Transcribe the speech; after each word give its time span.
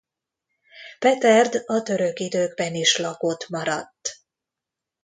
Peterd 0.99 1.63
a 1.65 1.81
török 1.83 2.19
időkben 2.19 2.73
is 2.75 2.97
lakott 2.97 3.49
maradt. 3.49 4.17